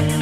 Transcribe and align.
here. 0.00 0.21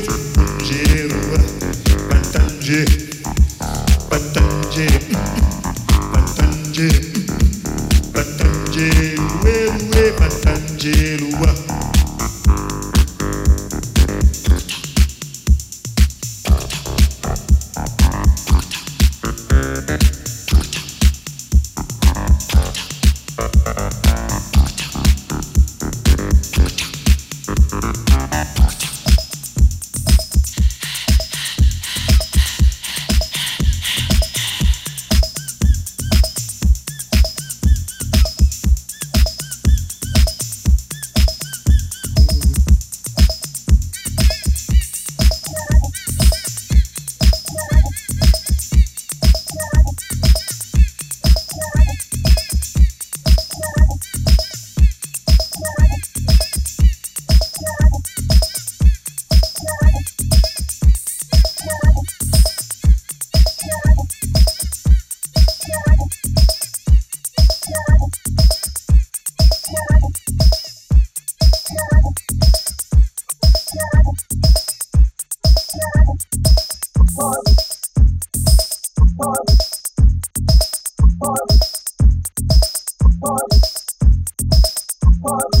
Bye. 85.23 85.60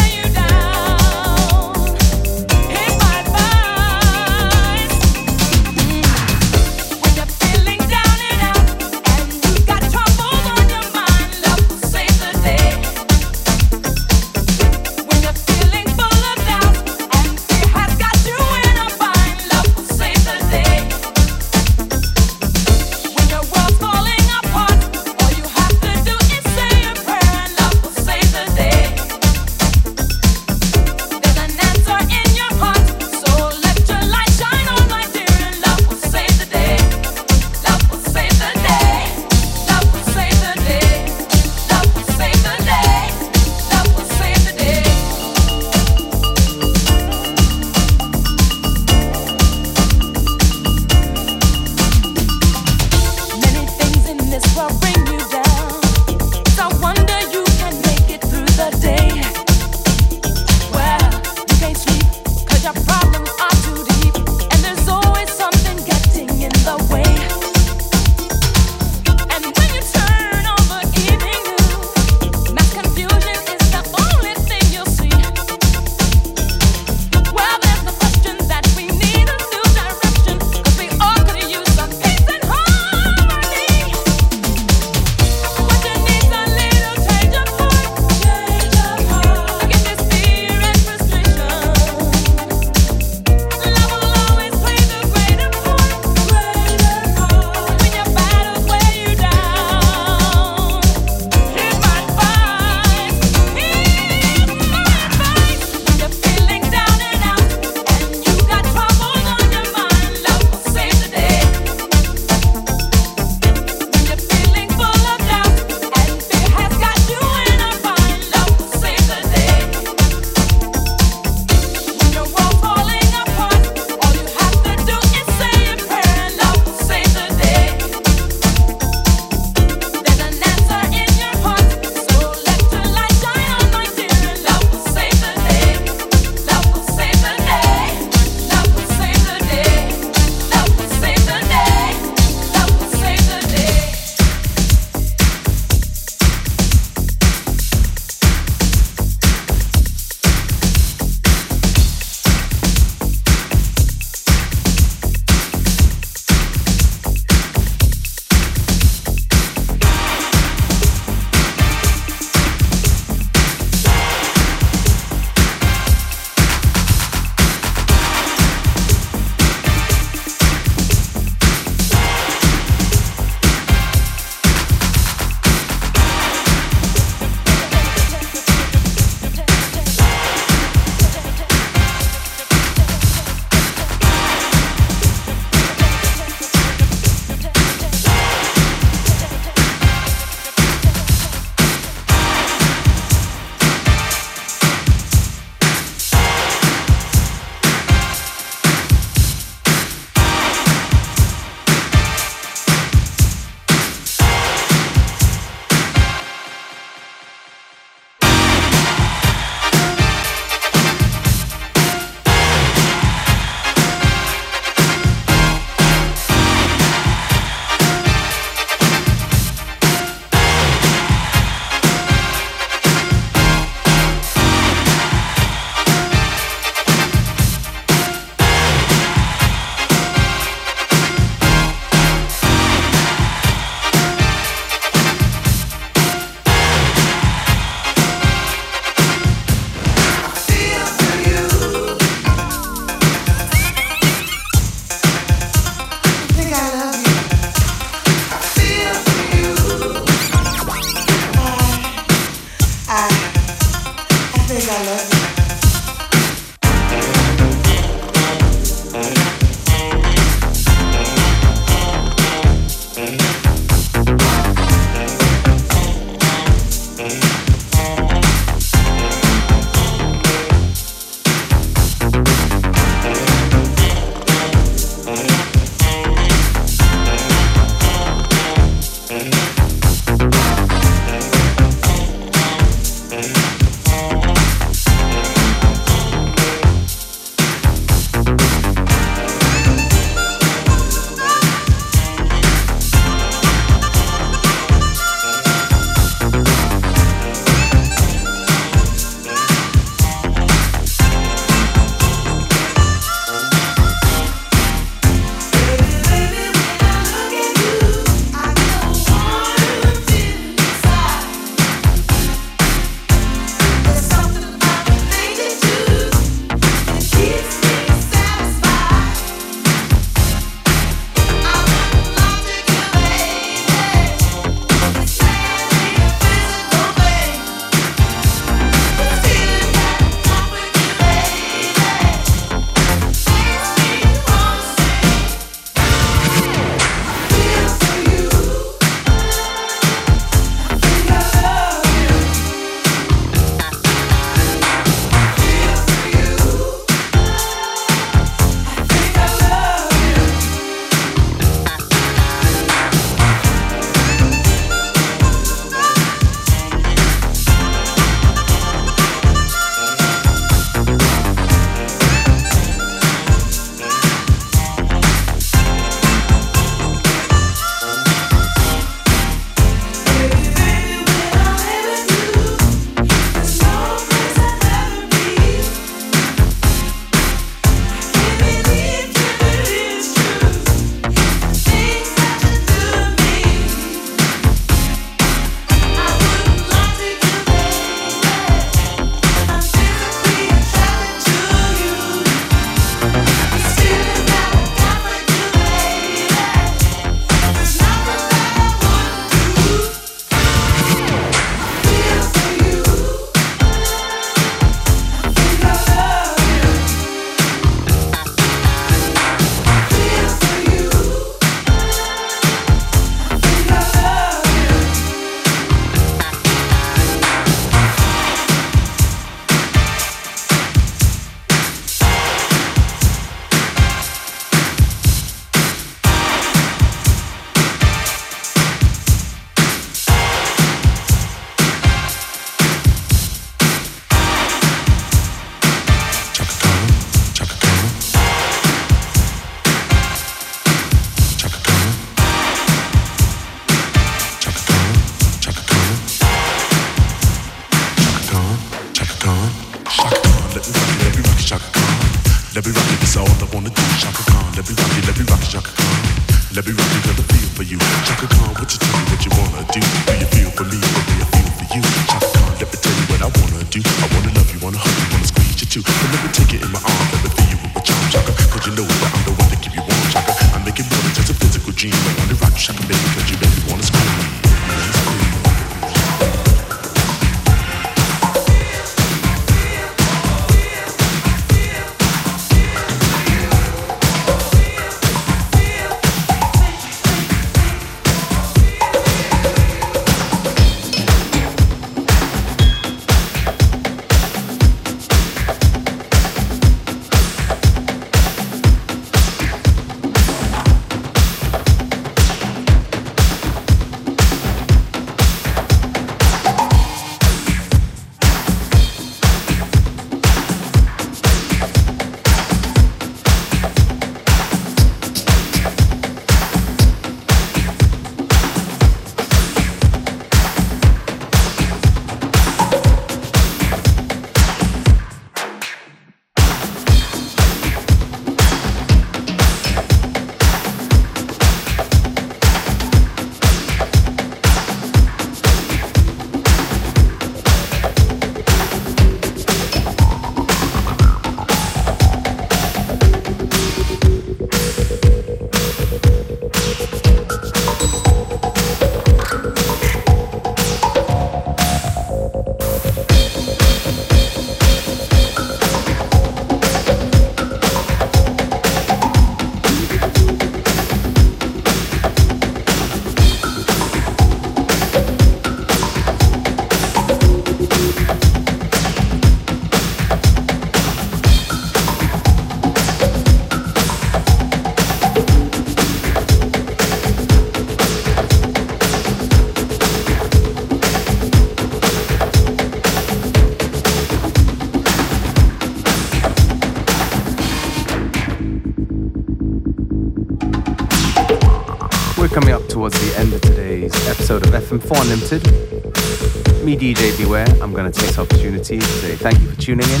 Of 594.74 594.82
FM4 594.82 595.02
Unlimited. 595.02 596.64
Me, 596.64 596.76
DJ 596.76 597.16
Beware, 597.18 597.46
I'm 597.62 597.72
going 597.72 597.90
to 597.90 597.98
take 597.98 598.08
this 598.08 598.18
opportunity 598.18 598.78
to 598.78 598.84
say 598.84 599.16
thank 599.16 599.40
you 599.40 599.50
for 599.50 599.60
tuning 599.60 599.88
in. 599.88 600.00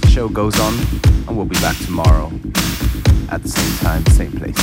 The 0.00 0.08
show 0.10 0.28
goes 0.28 0.58
on, 0.60 0.74
and 1.26 1.36
we'll 1.36 1.46
be 1.46 1.58
back 1.60 1.76
tomorrow 1.78 2.32
at 3.30 3.42
the 3.42 3.48
same 3.48 3.78
time, 3.78 4.06
same 4.06 4.32
place. 4.32 4.54